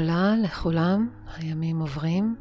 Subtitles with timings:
[0.00, 2.36] וואלה, לכולם, הימים עוברים.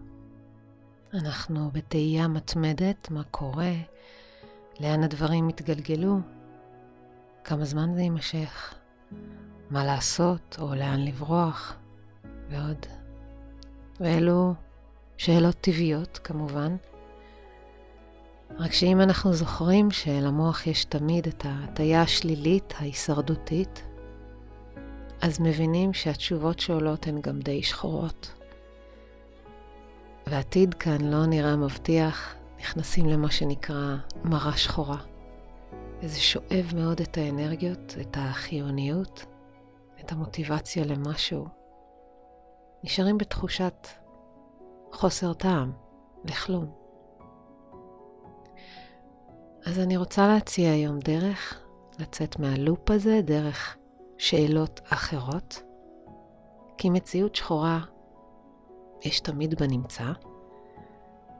[1.13, 3.71] אנחנו בתהייה מתמדת, מה קורה,
[4.79, 6.19] לאן הדברים התגלגלו,
[7.43, 8.73] כמה זמן זה יימשך,
[9.69, 11.75] מה לעשות או לאן לברוח,
[12.49, 12.85] ועוד.
[13.99, 14.53] ואלו
[15.17, 16.75] שאלות טבעיות, כמובן.
[18.59, 23.83] רק שאם אנחנו זוכרים שלמוח יש תמיד את ההטייה השלילית, ההישרדותית,
[25.21, 28.33] אז מבינים שהתשובות שעולות הן גם די שחורות.
[30.27, 34.97] ועתיד כאן לא נראה מבטיח, נכנסים למה שנקרא מרה שחורה.
[36.01, 39.25] וזה שואב מאוד את האנרגיות, את החיוניות,
[39.99, 41.47] את המוטיבציה למשהו.
[42.83, 43.87] נשארים בתחושת
[44.91, 45.71] חוסר טעם,
[46.25, 46.71] לכלום.
[49.65, 51.61] אז אני רוצה להציע היום דרך
[51.99, 53.78] לצאת מהלופ הזה, דרך
[54.19, 55.61] שאלות אחרות,
[56.77, 57.79] כי מציאות שחורה
[59.01, 60.11] יש תמיד בנמצא,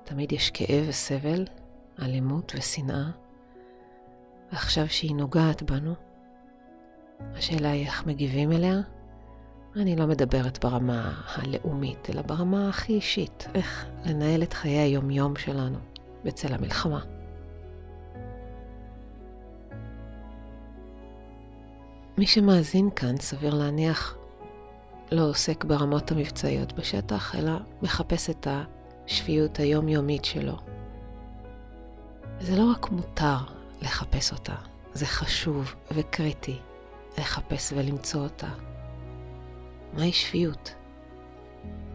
[0.04, 1.46] תמיד יש כאב וסבל,
[2.02, 3.10] אלימות ושנאה,
[4.52, 5.94] ועכשיו שהיא נוגעת בנו,
[7.20, 8.78] השאלה היא איך מגיבים אליה.
[9.76, 15.78] אני לא מדברת ברמה הלאומית, אלא ברמה הכי אישית, איך לנהל את חיי היומיום שלנו
[16.24, 17.19] בצל המלחמה.
[22.20, 24.16] מי שמאזין כאן, סביר להניח,
[25.12, 28.48] לא עוסק ברמות המבצעיות בשטח, אלא מחפש את
[29.08, 30.54] השפיות היומיומית שלו.
[32.40, 33.38] זה לא רק מותר
[33.82, 34.56] לחפש אותה,
[34.94, 36.58] זה חשוב וקריטי
[37.18, 38.50] לחפש ולמצוא אותה.
[39.94, 40.76] מהי שפיות?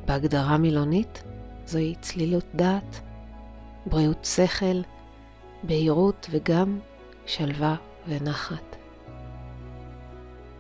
[0.05, 1.22] בהגדרה מילונית,
[1.67, 3.00] זוהי צלילות דעת,
[3.86, 4.80] בריאות שכל,
[5.62, 6.78] בהירות וגם
[7.27, 7.77] שלווה
[8.08, 8.73] ונחת.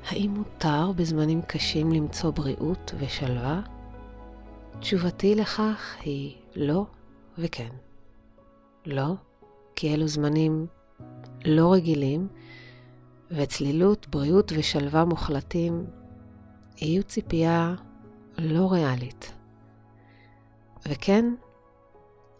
[0.08, 3.60] האם מותר בזמנים קשים למצוא בריאות ושלווה?
[4.80, 6.86] תשובתי לכך היא לא
[7.38, 7.68] וכן.
[8.86, 9.14] לא,
[9.76, 10.66] כי אלו זמנים
[11.44, 12.28] לא רגילים,
[13.30, 15.86] וצלילות, בריאות ושלווה מוחלטים
[16.76, 17.74] יהיו ציפייה
[18.38, 19.32] לא ריאלית.
[20.88, 21.34] וכן,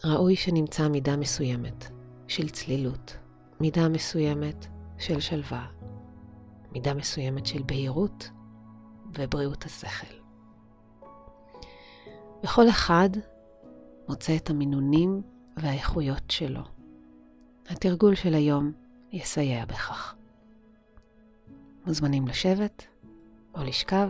[0.05, 1.91] ראוי שנמצא מידה מסוימת
[2.29, 3.17] של צלילות,
[3.61, 4.67] מידה מסוימת
[4.99, 5.67] של שלווה,
[6.75, 8.31] מידה מסוימת של בהירות
[9.15, 10.15] ובריאות השכל.
[12.45, 13.09] וכל אחד
[14.09, 15.23] מוצא את המינונים
[15.57, 16.61] והאיכויות שלו.
[17.69, 18.73] התרגול של היום
[19.13, 20.15] יסייע בכך.
[21.87, 22.87] מוזמנים לשבת
[23.55, 24.09] או לשכב.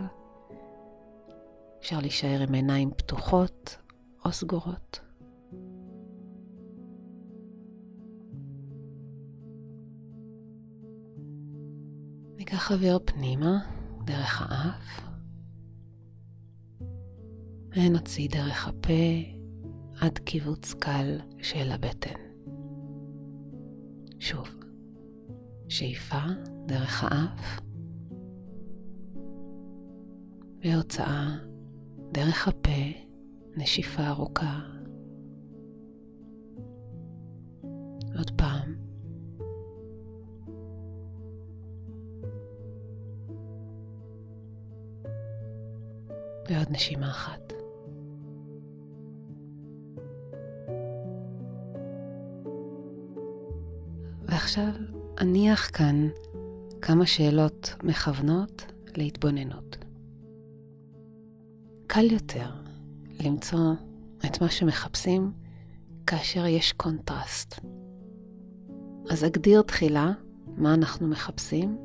[1.79, 3.77] אפשר להישאר עם עיניים פתוחות
[4.25, 5.04] או סגורות.
[12.45, 13.59] ניקח אוויר פנימה
[14.05, 15.01] דרך האף
[17.75, 18.93] ונוציא דרך הפה
[20.01, 22.19] עד קיבוץ קל של הבטן.
[24.19, 24.49] שוב,
[25.69, 26.21] שאיפה
[26.65, 27.59] דרך האף
[30.63, 31.37] והוצאה
[32.11, 32.99] דרך הפה,
[33.57, 34.59] נשיפה ארוכה.
[46.65, 47.53] ועוד נשימה אחת.
[54.27, 54.71] ועכשיו
[55.21, 56.09] אניח כאן
[56.81, 58.65] כמה שאלות מכוונות
[58.97, 59.77] להתבוננות.
[61.87, 62.49] קל יותר
[63.19, 63.73] למצוא
[64.25, 65.31] את מה שמחפשים
[66.07, 67.59] כאשר יש קונטרסט.
[69.09, 70.11] אז אגדיר תחילה
[70.57, 71.77] מה אנחנו מחפשים,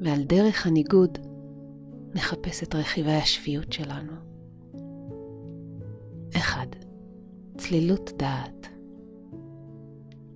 [0.00, 1.31] ועל דרך הניגוד
[2.14, 4.12] נחפש את רכיבי השפיות שלנו.
[6.36, 6.76] 1.
[7.56, 8.68] צלילות דעת.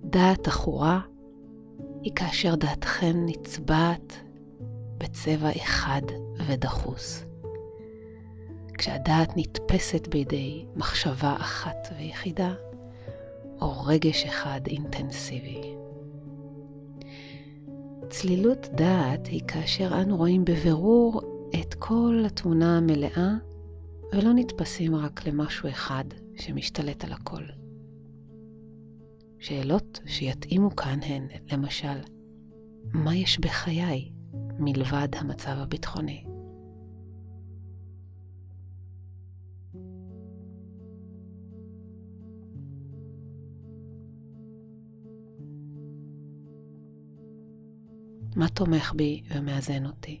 [0.03, 0.99] דעת עכורה
[2.01, 4.13] היא כאשר דעתכם נצבעת
[4.97, 6.01] בצבע אחד
[6.47, 7.23] ודחוס.
[8.77, 12.53] כשהדעת נתפסת בידי מחשבה אחת ויחידה,
[13.61, 15.61] או רגש אחד אינטנסיבי.
[18.09, 23.33] צלילות דעת היא כאשר אנו רואים בבירור את כל התמונה המלאה
[24.13, 26.03] ולא נתפסים רק למשהו אחד
[26.35, 27.43] שמשתלט על הכל.
[29.39, 31.99] שאלות שיתאימו כאן הן, למשל,
[32.93, 34.11] מה יש בחיי
[34.59, 36.23] מלבד המצב הביטחוני?
[48.35, 50.19] מה תומך בי ומאזן אותי?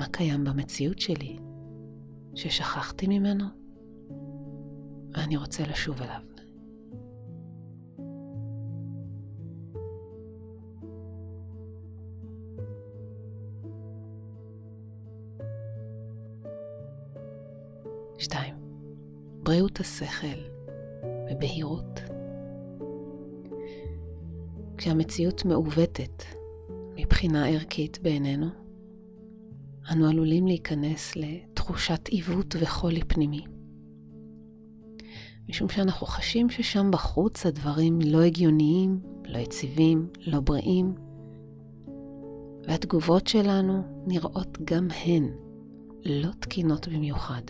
[0.00, 1.38] מה קיים במציאות שלי
[2.34, 3.44] ששכחתי ממנו
[5.12, 6.20] ואני רוצה לשוב אליו.
[18.18, 18.54] שתיים,
[19.42, 20.40] בריאות השכל
[21.30, 22.00] ובהירות.
[24.76, 26.22] כשהמציאות מעוותת
[26.96, 28.59] מבחינה ערכית בעינינו,
[29.90, 33.44] אנו עלולים להיכנס לתחושת עיוות וחולי פנימי.
[35.48, 40.94] משום שאנחנו חשים ששם בחוץ הדברים לא הגיוניים, לא יציבים, לא בריאים,
[42.68, 45.28] והתגובות שלנו נראות גם הן
[46.04, 47.42] לא תקינות במיוחד.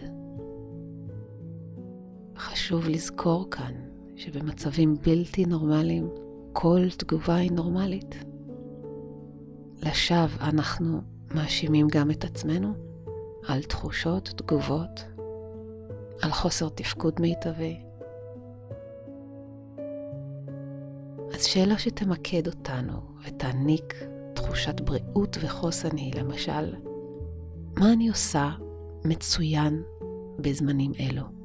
[2.36, 3.72] חשוב לזכור כאן
[4.16, 6.08] שבמצבים בלתי נורמליים
[6.52, 8.14] כל תגובה היא נורמלית.
[9.82, 11.00] לשווא אנחנו
[11.34, 12.74] מאשימים גם את עצמנו
[13.46, 15.04] על תחושות, תגובות,
[16.22, 17.80] על חוסר תפקוד מיטבי.
[21.34, 23.94] אז שאלה שתמקד אותנו ותעניק
[24.34, 26.74] תחושת בריאות וחוסן היא למשל,
[27.76, 28.50] מה אני עושה
[29.04, 29.82] מצוין
[30.38, 31.39] בזמנים אלו?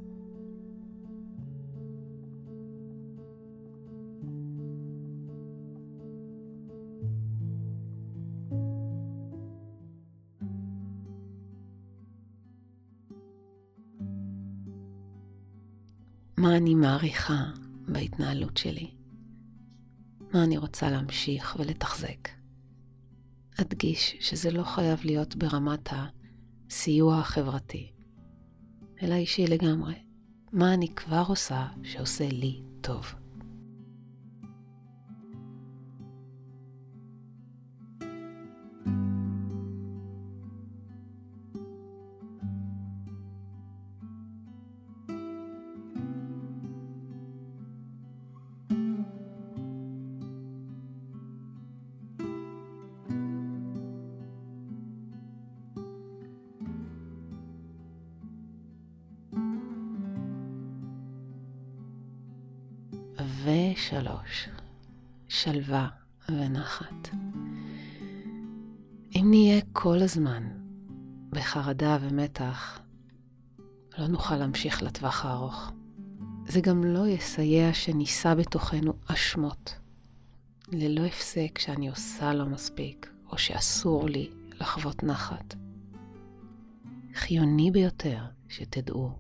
[16.45, 17.43] מה אני מעריכה
[17.87, 18.91] בהתנהלות שלי,
[20.33, 22.29] מה אני רוצה להמשיך ולתחזק.
[23.61, 27.91] אדגיש שזה לא חייב להיות ברמת הסיוע החברתי,
[29.01, 29.95] אלא אישי לגמרי.
[30.51, 33.24] מה אני כבר עושה שעושה לי טוב.
[63.75, 64.49] ושלוש,
[65.27, 65.87] שלווה
[66.29, 67.09] ונחת.
[69.15, 70.43] אם נהיה כל הזמן
[71.29, 72.79] בחרדה ומתח,
[73.97, 75.71] לא נוכל להמשיך לטווח הארוך.
[76.47, 79.75] זה גם לא יסייע שנישא בתוכנו אשמות,
[80.67, 85.55] ללא הפסק שאני עושה לא מספיק, או שאסור לי לחוות נחת.
[87.13, 89.11] חיוני ביותר שתדעו,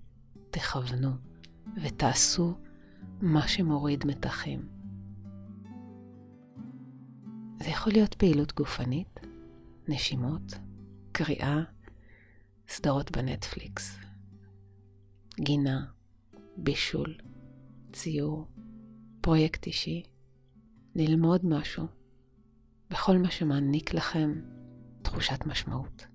[0.51, 1.11] תכוונו
[1.83, 2.55] ותעשו
[3.21, 4.67] מה שמוריד מתחים.
[7.63, 9.19] זה יכול להיות פעילות גופנית,
[9.87, 10.53] נשימות,
[11.11, 11.63] קריאה,
[12.67, 13.97] סדרות בנטפליקס,
[15.39, 15.85] גינה,
[16.57, 17.15] בישול,
[17.93, 18.47] ציור,
[19.21, 20.03] פרויקט אישי,
[20.95, 21.87] ללמוד משהו,
[22.89, 24.41] בכל מה שמעניק לכם
[25.01, 26.07] תחושת משמעות.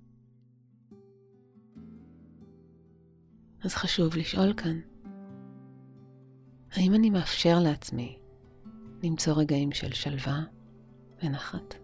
[3.63, 4.79] אז חשוב לשאול כאן,
[6.71, 8.17] האם אני מאפשר לעצמי
[9.03, 10.39] למצוא רגעים של שלווה
[11.23, 11.75] ונחת?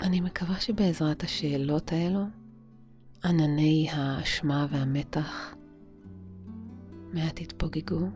[0.00, 2.41] אני מקווה שבעזרת השאלות האלו
[3.24, 5.54] ענני האשמה והמתח
[7.12, 8.08] מעט התפוגגו,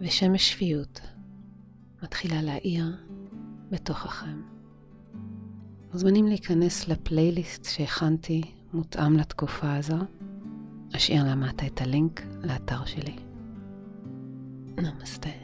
[0.00, 1.00] ושמש שפיות
[2.02, 2.96] מתחילה להאיר
[3.70, 4.42] בתוככם.
[5.92, 9.96] מוזמנים להיכנס לפלייליסט שהכנתי מותאם לתקופה הזו.
[10.96, 13.16] אשאיר למטה את הלינק לאתר שלי.
[14.76, 15.43] נמסטה.